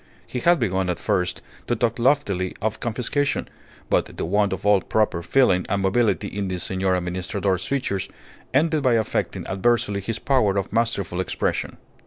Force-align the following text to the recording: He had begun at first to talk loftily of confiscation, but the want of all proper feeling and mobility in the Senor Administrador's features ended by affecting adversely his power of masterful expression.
He 0.25 0.39
had 0.39 0.57
begun 0.57 0.89
at 0.89 0.97
first 0.97 1.43
to 1.67 1.75
talk 1.75 1.99
loftily 1.99 2.55
of 2.59 2.79
confiscation, 2.79 3.47
but 3.87 4.17
the 4.17 4.25
want 4.25 4.51
of 4.51 4.65
all 4.65 4.81
proper 4.81 5.21
feeling 5.21 5.63
and 5.69 5.83
mobility 5.83 6.27
in 6.27 6.47
the 6.47 6.57
Senor 6.57 6.95
Administrador's 6.95 7.67
features 7.67 8.09
ended 8.51 8.81
by 8.81 8.93
affecting 8.93 9.45
adversely 9.45 10.01
his 10.01 10.17
power 10.17 10.57
of 10.57 10.73
masterful 10.73 11.21
expression. 11.21 11.77